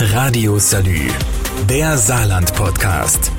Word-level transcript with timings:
Radio 0.00 0.60
Salü, 0.60 1.08
der 1.68 1.98
Saarland-Podcast. 1.98 3.32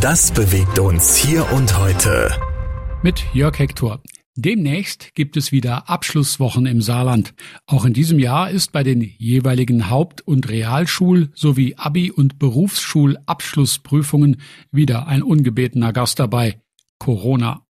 Das 0.00 0.30
bewegt 0.30 0.78
uns 0.78 1.16
hier 1.16 1.50
und 1.52 1.76
heute. 1.76 2.30
Mit 3.02 3.24
Jörg 3.34 3.58
Hector. 3.58 4.00
Demnächst 4.36 5.12
gibt 5.16 5.36
es 5.36 5.50
wieder 5.50 5.90
Abschlusswochen 5.90 6.66
im 6.66 6.82
Saarland. 6.82 7.34
Auch 7.66 7.84
in 7.84 7.94
diesem 7.94 8.20
Jahr 8.20 8.48
ist 8.48 8.70
bei 8.70 8.84
den 8.84 9.00
jeweiligen 9.02 9.90
Haupt- 9.90 10.20
und 10.20 10.48
Realschul- 10.48 11.30
sowie 11.34 11.74
Abi- 11.76 12.12
und 12.12 12.38
Berufsschulabschlussprüfungen 12.38 14.40
wieder 14.70 15.08
ein 15.08 15.24
ungebetener 15.24 15.92
Gast 15.92 16.20
dabei. 16.20 16.60
Corona. 17.00 17.66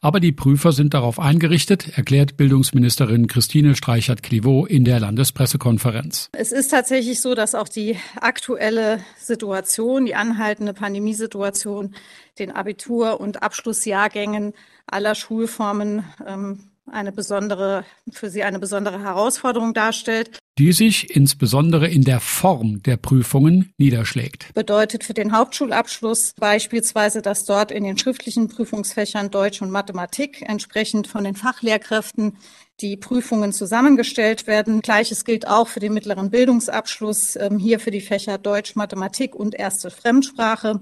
Aber 0.00 0.20
die 0.20 0.32
Prüfer 0.32 0.72
sind 0.72 0.94
darauf 0.94 1.18
eingerichtet, 1.18 1.96
erklärt 1.96 2.36
Bildungsministerin 2.36 3.26
Christine 3.26 3.74
Streichert-Clivaux 3.74 4.68
in 4.68 4.84
der 4.84 5.00
Landespressekonferenz. 5.00 6.30
Es 6.32 6.52
ist 6.52 6.68
tatsächlich 6.68 7.20
so, 7.20 7.34
dass 7.34 7.54
auch 7.54 7.68
die 7.68 7.96
aktuelle 8.20 9.00
Situation, 9.18 10.06
die 10.06 10.14
anhaltende 10.14 10.74
Pandemiesituation, 10.74 11.94
den 12.38 12.52
Abitur- 12.52 13.20
und 13.20 13.42
Abschlussjahrgängen 13.42 14.54
aller 14.86 15.14
Schulformen 15.14 16.04
ähm, 16.26 16.70
eine 16.90 17.12
besondere, 17.12 17.84
für 18.10 18.30
sie 18.30 18.42
eine 18.42 18.58
besondere 18.58 19.00
Herausforderung 19.00 19.74
darstellt. 19.74 20.38
Die 20.58 20.72
sich 20.72 21.14
insbesondere 21.14 21.86
in 21.86 22.02
der 22.02 22.18
Form 22.18 22.82
der 22.82 22.96
Prüfungen 22.96 23.72
niederschlägt. 23.78 24.52
Bedeutet 24.54 25.04
für 25.04 25.14
den 25.14 25.32
Hauptschulabschluss 25.32 26.34
beispielsweise, 26.36 27.22
dass 27.22 27.44
dort 27.44 27.70
in 27.70 27.84
den 27.84 27.96
schriftlichen 27.96 28.48
Prüfungsfächern 28.48 29.30
Deutsch 29.30 29.62
und 29.62 29.70
Mathematik 29.70 30.42
entsprechend 30.42 31.06
von 31.06 31.22
den 31.22 31.36
Fachlehrkräften 31.36 32.36
die 32.80 32.96
Prüfungen 32.96 33.52
zusammengestellt 33.52 34.48
werden. 34.48 34.82
Gleiches 34.82 35.24
gilt 35.24 35.46
auch 35.46 35.68
für 35.68 35.80
den 35.80 35.94
mittleren 35.94 36.30
Bildungsabschluss, 36.30 37.36
ähm, 37.36 37.58
hier 37.58 37.78
für 37.78 37.92
die 37.92 38.00
Fächer 38.00 38.38
Deutsch, 38.38 38.74
Mathematik 38.74 39.36
und 39.36 39.54
erste 39.54 39.90
Fremdsprache. 39.90 40.80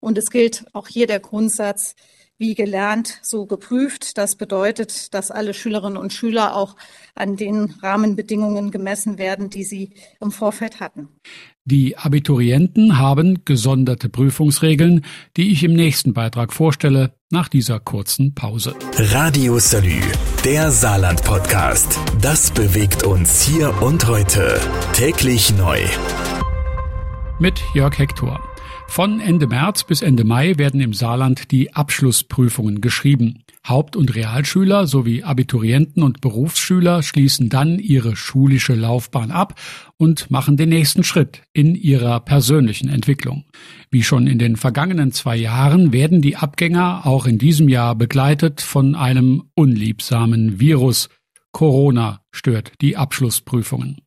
Und 0.00 0.18
es 0.18 0.30
gilt 0.30 0.64
auch 0.72 0.88
hier 0.88 1.06
der 1.06 1.20
Grundsatz, 1.20 1.94
wie 2.42 2.54
gelernt, 2.54 3.20
so 3.22 3.46
geprüft. 3.46 4.18
Das 4.18 4.34
bedeutet, 4.34 5.14
dass 5.14 5.30
alle 5.30 5.54
Schülerinnen 5.54 5.96
und 5.96 6.12
Schüler 6.12 6.54
auch 6.54 6.76
an 7.14 7.36
den 7.36 7.72
Rahmenbedingungen 7.80 8.70
gemessen 8.70 9.16
werden, 9.16 9.48
die 9.48 9.64
sie 9.64 9.94
im 10.20 10.30
Vorfeld 10.30 10.80
hatten. 10.80 11.08
Die 11.64 11.96
Abiturienten 11.96 12.98
haben 12.98 13.44
gesonderte 13.44 14.08
Prüfungsregeln, 14.08 15.04
die 15.36 15.52
ich 15.52 15.62
im 15.62 15.74
nächsten 15.74 16.12
Beitrag 16.12 16.52
vorstelle, 16.52 17.14
nach 17.30 17.48
dieser 17.48 17.78
kurzen 17.78 18.34
Pause. 18.34 18.74
Radio 18.96 19.60
Salü, 19.60 20.00
der 20.44 20.72
Saarland-Podcast. 20.72 21.98
Das 22.20 22.50
bewegt 22.50 23.04
uns 23.04 23.42
hier 23.42 23.80
und 23.80 24.08
heute. 24.08 24.60
Täglich 24.92 25.56
neu. 25.56 25.78
Mit 27.38 27.62
Jörg 27.74 27.96
Hector. 27.96 28.51
Von 28.94 29.20
Ende 29.20 29.46
März 29.46 29.84
bis 29.84 30.02
Ende 30.02 30.22
Mai 30.22 30.58
werden 30.58 30.78
im 30.82 30.92
Saarland 30.92 31.50
die 31.50 31.72
Abschlussprüfungen 31.72 32.82
geschrieben. 32.82 33.42
Haupt- 33.66 33.96
und 33.96 34.14
Realschüler 34.14 34.86
sowie 34.86 35.22
Abiturienten 35.22 36.02
und 36.02 36.20
Berufsschüler 36.20 37.02
schließen 37.02 37.48
dann 37.48 37.78
ihre 37.78 38.16
schulische 38.16 38.74
Laufbahn 38.74 39.30
ab 39.30 39.58
und 39.96 40.30
machen 40.30 40.58
den 40.58 40.68
nächsten 40.68 41.04
Schritt 41.04 41.40
in 41.54 41.74
ihrer 41.74 42.20
persönlichen 42.20 42.90
Entwicklung. 42.90 43.46
Wie 43.90 44.02
schon 44.02 44.26
in 44.26 44.38
den 44.38 44.56
vergangenen 44.56 45.10
zwei 45.10 45.36
Jahren 45.36 45.94
werden 45.94 46.20
die 46.20 46.36
Abgänger 46.36 47.06
auch 47.06 47.24
in 47.24 47.38
diesem 47.38 47.70
Jahr 47.70 47.94
begleitet 47.94 48.60
von 48.60 48.94
einem 48.94 49.44
unliebsamen 49.54 50.60
Virus. 50.60 51.08
Corona 51.50 52.20
stört 52.30 52.72
die 52.82 52.98
Abschlussprüfungen. 52.98 54.01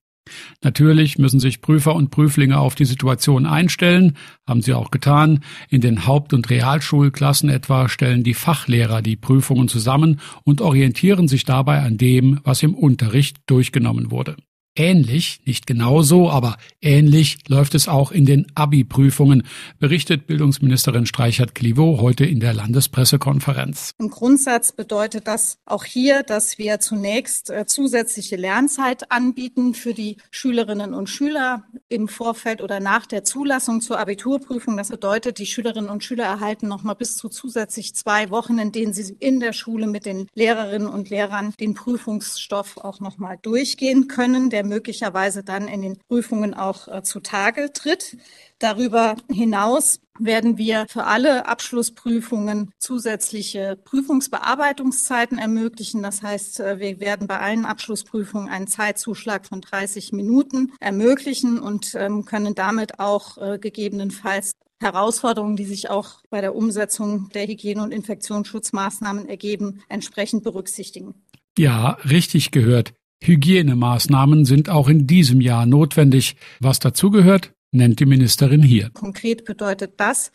Natürlich 0.64 1.18
müssen 1.18 1.40
sich 1.40 1.62
Prüfer 1.62 1.96
und 1.96 2.10
Prüflinge 2.10 2.60
auf 2.60 2.76
die 2.76 2.86
Situation 2.86 3.46
einstellen, 3.46 4.18
haben 4.48 4.62
sie 4.62 4.74
auch 4.74 4.92
getan. 4.92 5.44
In 5.70 5.82
den 5.82 6.08
Haupt- 6.08 6.34
und 6.34 6.50
Realschulklassen 6.50 7.50
etwa 7.50 7.90
stellen 7.90 8.24
die 8.24 8.34
Fachlehrer 8.34 9.02
die 9.02 9.16
Prüfungen 9.16 9.68
zusammen 9.68 10.20
und 10.44 10.62
orientieren 10.62 11.28
sich 11.28 11.46
dabei 11.46 11.82
an 11.82 11.98
dem, 11.98 12.40
was 12.44 12.64
im 12.64 12.74
Unterricht 12.74 13.38
durchgenommen 13.46 14.12
wurde. 14.12 14.36
Ähnlich, 14.78 15.40
nicht 15.46 15.68
genauso, 15.68 16.30
aber 16.30 16.58
ähnlich 16.82 17.38
läuft 17.48 17.76
es 17.76 17.88
auch 17.88 18.12
in 18.12 18.26
den 18.26 18.48
Abi-Prüfungen, 18.56 19.44
berichtet 19.80 20.28
Bildungsministerin 20.28 21.06
Streichert-Clivaux 21.06 22.02
heute 22.02 22.26
in 22.26 22.42
der 22.42 22.54
Landespressekonferenz. 22.54 23.92
Im 24.00 24.10
Grundsatz 24.10 24.74
bedeutet 24.74 25.28
das 25.28 25.60
auch 25.66 25.86
hier, 25.86 26.24
dass 26.24 26.58
wir 26.58 26.82
zunächst 26.82 27.50
äh, 27.50 27.66
zusätzliche 27.66 28.36
Lernzeit 28.36 29.12
anbieten 29.14 29.76
für 29.76 29.94
die 29.94 30.18
Schülerinnen 30.30 30.94
und 30.94 31.10
Schüler 31.10 31.64
im 31.88 32.10
Vorfeld 32.10 32.62
oder 32.62 32.82
nach 32.82 33.06
der 33.06 33.24
Zulassung 33.24 33.80
zur 33.80 33.98
Abiturprüfung. 33.98 34.76
Das 34.76 34.90
bedeutet, 34.90 35.40
die 35.40 35.46
Schülerinnen 35.46 35.90
und 35.90 36.04
Schüler 36.04 36.26
erhalten 36.26 36.68
noch 36.68 36.84
mal 36.84 36.96
bis 36.96 37.16
zu 37.16 37.30
zusätzlich 37.30 37.96
zwei 37.96 38.30
Wochen, 38.30 38.58
in 38.60 38.74
denen 38.74 38.92
sie 38.92 39.16
in 39.22 39.40
der 39.40 39.54
Schule 39.54 39.88
mit 39.88 40.06
den 40.06 40.28
Lehrerinnen 40.36 40.90
und 40.90 41.10
Lehrern 41.10 41.54
den 41.62 41.76
Prüfungsstoff 41.76 42.76
auch 42.76 43.00
noch 43.00 43.18
mal 43.18 43.40
durchgehen 43.42 44.10
können. 44.10 44.50
Der 44.50 44.65
möglicherweise 44.66 45.44
dann 45.44 45.68
in 45.68 45.82
den 45.82 45.98
Prüfungen 46.08 46.54
auch 46.54 46.88
äh, 46.88 47.04
zutage 47.04 47.72
tritt. 47.74 48.18
Darüber 48.60 49.16
hinaus 49.30 50.00
werden 50.18 50.58
wir 50.58 50.86
für 50.90 51.06
alle 51.06 51.46
Abschlussprüfungen 51.46 52.72
zusätzliche 52.80 53.78
Prüfungsbearbeitungszeiten 53.84 55.38
ermöglichen. 55.38 56.04
Das 56.04 56.22
heißt, 56.22 56.60
äh, 56.62 56.80
wir 56.80 57.00
werden 57.00 57.28
bei 57.28 57.40
allen 57.40 57.66
Abschlussprüfungen 57.66 58.50
einen 58.50 58.68
Zeitzuschlag 58.68 59.46
von 59.46 59.62
30 59.62 60.14
Minuten 60.14 60.74
ermöglichen 60.80 61.60
und 61.60 61.96
ähm, 61.96 62.26
können 62.26 62.56
damit 62.56 63.00
auch 63.00 63.38
äh, 63.38 63.60
gegebenenfalls 63.60 64.54
Herausforderungen, 64.82 65.56
die 65.56 65.66
sich 65.66 65.90
auch 65.90 66.22
bei 66.30 66.42
der 66.42 66.56
Umsetzung 66.56 67.30
der 67.34 67.48
Hygiene- 67.48 67.82
und 67.82 67.92
Infektionsschutzmaßnahmen 67.92 69.28
ergeben, 69.28 69.82
entsprechend 69.90 70.44
berücksichtigen. 70.44 71.16
Ja, 71.58 71.92
richtig 72.10 72.52
gehört. 72.52 72.94
Hygienemaßnahmen 73.24 74.46
sind 74.46 74.70
auch 74.70 74.88
in 74.88 75.08
diesem 75.08 75.42
Jahr 75.42 75.66
notwendig. 75.66 76.36
Was 76.60 76.80
dazugehört, 76.80 77.54
nennt 77.72 78.00
die 78.00 78.06
Ministerin 78.06 78.62
hier. 78.62 78.90
Konkret 78.92 79.46
bedeutet 79.46 79.94
das, 79.98 80.32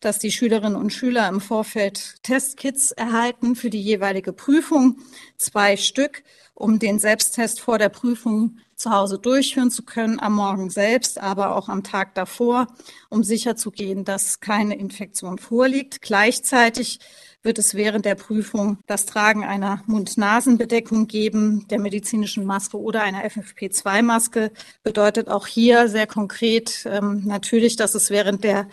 dass 0.00 0.18
die 0.18 0.32
Schülerinnen 0.32 0.76
und 0.76 0.92
Schüler 0.92 1.28
im 1.28 1.40
Vorfeld 1.40 2.22
Testkits 2.22 2.92
erhalten 2.92 3.56
für 3.56 3.70
die 3.70 3.82
jeweilige 3.82 4.32
Prüfung, 4.32 4.98
zwei 5.36 5.76
Stück, 5.76 6.22
um 6.54 6.78
den 6.78 6.98
Selbsttest 6.98 7.60
vor 7.60 7.78
der 7.78 7.88
Prüfung 7.88 8.58
zu 8.76 8.90
Hause 8.90 9.18
durchführen 9.18 9.70
zu 9.70 9.82
können, 9.82 10.20
am 10.20 10.34
Morgen 10.34 10.70
selbst, 10.70 11.18
aber 11.18 11.56
auch 11.56 11.68
am 11.68 11.82
Tag 11.82 12.14
davor, 12.14 12.66
um 13.08 13.22
sicherzugehen, 13.22 14.04
dass 14.04 14.40
keine 14.40 14.76
Infektion 14.76 15.38
vorliegt. 15.38 16.02
Gleichzeitig 16.02 16.98
wird 17.44 17.58
es 17.58 17.74
während 17.74 18.06
der 18.06 18.14
Prüfung 18.14 18.78
das 18.86 19.04
Tragen 19.04 19.44
einer 19.44 19.82
Mund-Nasen-Bedeckung 19.86 21.06
geben, 21.06 21.68
der 21.68 21.78
medizinischen 21.78 22.46
Maske 22.46 22.80
oder 22.80 23.02
einer 23.02 23.24
FFP2-Maske. 23.24 24.50
Bedeutet 24.82 25.28
auch 25.28 25.46
hier 25.46 25.88
sehr 25.88 26.06
konkret 26.06 26.86
ähm, 26.86 27.22
natürlich, 27.26 27.76
dass 27.76 27.94
es 27.94 28.08
während 28.08 28.44
der 28.44 28.66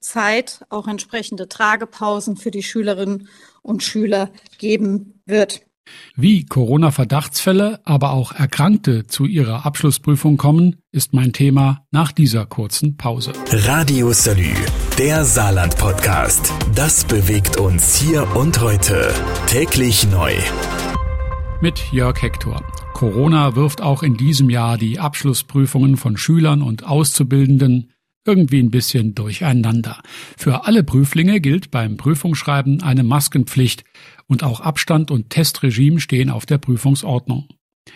Prüfungszeit 0.00 0.64
auch 0.70 0.88
entsprechende 0.88 1.48
Tragepausen 1.48 2.36
für 2.36 2.50
die 2.50 2.62
Schülerinnen 2.62 3.28
und 3.62 3.82
Schüler 3.82 4.30
geben 4.58 5.20
wird. 5.26 5.60
Wie 6.14 6.46
Corona-Verdachtsfälle, 6.46 7.80
aber 7.84 8.12
auch 8.12 8.32
Erkrankte 8.32 9.06
zu 9.06 9.26
ihrer 9.26 9.66
Abschlussprüfung 9.66 10.36
kommen, 10.36 10.76
ist 10.92 11.12
mein 11.12 11.32
Thema 11.32 11.84
nach 11.90 12.12
dieser 12.12 12.46
kurzen 12.46 12.96
Pause. 12.96 13.32
Radio 13.50 14.12
Salü, 14.12 14.54
der 14.98 15.24
Saarland-Podcast. 15.24 16.52
Das 16.74 17.04
bewegt 17.04 17.58
uns 17.58 17.96
hier 17.96 18.26
und 18.36 18.60
heute. 18.60 19.12
Täglich 19.48 20.06
neu. 20.10 20.32
Mit 21.60 21.92
Jörg 21.92 22.22
Hector. 22.22 22.64
Corona 22.94 23.54
wirft 23.56 23.82
auch 23.82 24.02
in 24.02 24.16
diesem 24.16 24.48
Jahr 24.48 24.78
die 24.78 24.98
Abschlussprüfungen 24.98 25.96
von 25.96 26.16
Schülern 26.16 26.62
und 26.62 26.86
Auszubildenden 26.86 27.90
irgendwie 28.30 28.60
ein 28.60 28.70
bisschen 28.70 29.14
durcheinander. 29.14 30.00
Für 30.36 30.66
alle 30.66 30.84
Prüflinge 30.84 31.40
gilt 31.40 31.70
beim 31.70 31.96
Prüfungsschreiben 31.96 32.82
eine 32.82 33.02
Maskenpflicht 33.02 33.84
und 34.28 34.44
auch 34.44 34.60
Abstand 34.60 35.10
und 35.10 35.30
Testregime 35.30 36.00
stehen 36.00 36.30
auf 36.30 36.46
der 36.46 36.58
Prüfungsordnung. 36.58 37.48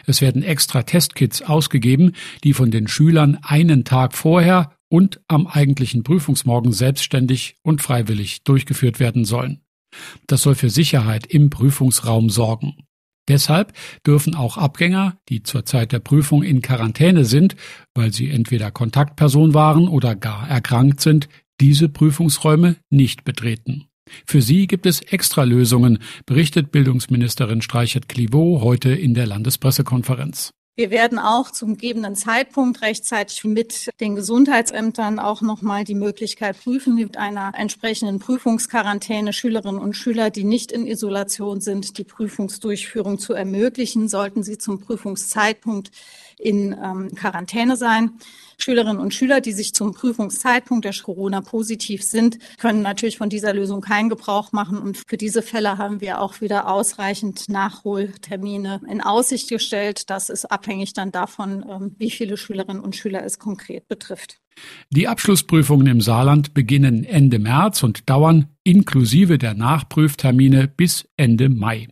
Es 0.07 0.21
werden 0.21 0.43
extra 0.43 0.83
Testkits 0.83 1.43
ausgegeben, 1.43 2.13
die 2.43 2.53
von 2.53 2.73
den 2.73 2.89
Schülern 2.89 3.39
einen 3.43 3.85
Tag 3.85 4.15
vorher 4.15 4.73
und 4.89 5.21
am 5.29 5.47
eigentlichen 5.47 6.03
Prüfungsmorgen 6.03 6.73
selbstständig 6.73 7.57
und 7.63 7.81
freiwillig 7.81 8.43
durchgeführt 8.43 8.99
werden 8.99 9.25
sollen. 9.25 9.61
Das 10.27 10.43
soll 10.43 10.57
für 10.57 10.71
Sicherheit 10.71 11.27
im 11.27 11.51
Prüfungsraum 11.51 12.29
sorgen. 12.31 12.84
Deshalb 13.29 13.73
dürfen 14.07 14.35
auch 14.35 14.59
Abgänger, 14.59 15.19
die 15.29 15.43
zur 15.43 15.65
Zeit 15.65 15.93
der 15.93 16.01
Prüfung 16.01 16.43
in 16.43 16.61
Quarantäne 16.63 17.25
sind, 17.25 17.57
weil 17.95 18.13
sie 18.13 18.31
entweder 18.31 18.71
Kontaktperson 18.71 19.55
waren 19.55 19.89
oder 19.89 20.15
gar 20.15 20.49
erkrankt 20.49 21.01
sind, 21.01 21.29
diese 21.61 21.89
Prüfungsräume 21.89 22.77
nicht 22.91 23.25
betreten. 23.25 23.87
Für 24.27 24.43
sie 24.43 24.67
gibt 24.67 24.85
es 24.87 25.01
Extralösungen, 25.01 25.99
berichtet 26.27 26.71
Bildungsministerin 26.71 27.63
Streichert-Clivaux 27.63 28.63
heute 28.63 28.91
in 28.91 29.15
der 29.15 29.27
Landespressekonferenz. 29.27 30.53
Wir 30.77 30.91
werden 30.91 31.21
auch 31.21 31.53
zum 31.53 31.75
gegebenen 31.75 32.17
Zeitpunkt 32.17 32.83
rechtzeitig 32.83 33.45
mit 33.45 33.91
den 34.01 34.17
Gesundheitsämtern 34.17 35.21
auch 35.21 35.41
nochmal 35.41 35.85
die 35.85 35.95
Möglichkeit 35.95 36.59
prüfen, 36.61 36.97
mit 36.97 37.17
einer 37.17 37.53
entsprechenden 37.57 38.19
Prüfungsquarantäne 38.19 39.33
Schülerinnen 39.33 39.81
und 39.81 39.95
Schüler, 39.95 40.31
die 40.31 40.43
nicht 40.43 40.73
in 40.73 40.85
Isolation 40.85 41.61
sind, 41.61 41.97
die 41.97 42.03
Prüfungsdurchführung 42.03 43.21
zu 43.21 43.35
ermöglichen, 43.35 44.09
sollten 44.09 44.43
sie 44.43 44.59
zum 44.59 44.81
Prüfungszeitpunkt 44.81 45.93
in 46.39 46.73
ähm, 46.73 47.15
Quarantäne 47.15 47.77
sein. 47.77 48.13
Schülerinnen 48.59 48.99
und 48.99 49.13
Schüler, 49.13 49.41
die 49.41 49.53
sich 49.53 49.75
zum 49.75 49.95
Prüfungszeitpunkt 49.95 50.85
der 50.85 50.95
Corona 50.95 51.41
positiv 51.41 52.03
sind, 52.03 52.39
können 52.59 52.83
natürlich 52.83 53.19
von 53.19 53.29
dieser 53.29 53.53
Lösung 53.53 53.81
keinen 53.81 54.09
Gebrauch 54.09 54.53
machen. 54.53 54.79
Und 54.79 55.03
für 55.09 55.17
diese 55.17 55.43
Fälle 55.43 55.79
haben 55.79 56.01
wir 56.01 56.21
auch 56.21 56.41
wieder 56.41 56.69
ausreichend 56.69 57.49
Nachholtermine 57.49 58.81
in 58.89 59.01
Aussicht 59.01 59.49
gestellt. 59.49 60.11
Das 60.11 60.29
ist 60.29 60.47
abhängig 60.47 60.93
dann 60.93 61.11
davon, 61.11 61.65
ähm, 61.69 61.97
wie 61.99 62.11
viele 62.11 62.37
Schülerinnen 62.37 62.83
und 62.83 62.97
Schüler 62.97 63.25
es 63.25 63.39
konkret 63.39 63.89
betrifft. 63.89 64.39
Die 64.91 65.09
Abschlussprüfungen 65.09 65.87
im 65.89 66.01
Saarland 66.01 66.55
beginnen 66.55 67.03
Ende 67.05 67.39
März 67.39 67.83
und 67.83 68.09
dauern 68.09 68.51
inklusive 68.63 69.39
der 69.39 69.55
Nachprüftermine 69.55 70.69
bis 70.69 71.09
Ende 71.17 71.49
Mai. 71.49 71.89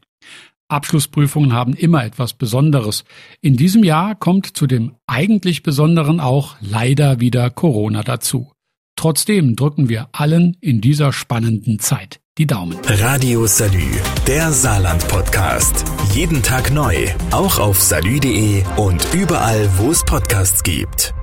Abschlussprüfungen 0.72 1.52
haben 1.52 1.74
immer 1.74 2.04
etwas 2.04 2.32
Besonderes. 2.32 3.04
In 3.40 3.56
diesem 3.56 3.84
Jahr 3.84 4.14
kommt 4.14 4.56
zu 4.56 4.66
dem 4.66 4.94
eigentlich 5.06 5.62
Besonderen 5.62 6.19
auch 6.19 6.56
leider 6.60 7.20
wieder 7.20 7.50
Corona 7.50 8.02
dazu. 8.02 8.50
Trotzdem 8.96 9.56
drücken 9.56 9.88
wir 9.88 10.08
allen 10.12 10.56
in 10.60 10.80
dieser 10.80 11.12
spannenden 11.12 11.78
Zeit 11.78 12.20
die 12.38 12.46
Daumen. 12.46 12.78
Radio 12.86 13.46
Salü, 13.46 13.90
der 14.26 14.52
Saarland 14.52 15.06
Podcast. 15.08 15.84
Jeden 16.14 16.42
Tag 16.42 16.72
neu, 16.72 16.96
auch 17.30 17.58
auf 17.58 17.80
salü.de 17.80 18.62
und 18.76 19.06
überall, 19.12 19.69
wo 19.76 19.90
es 19.90 20.02
Podcasts 20.04 20.62
gibt. 20.62 21.14